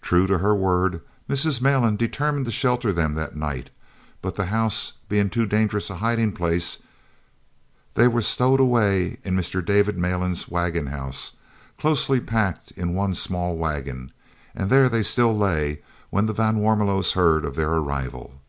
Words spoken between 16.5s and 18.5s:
Warmelos heard of their arrival.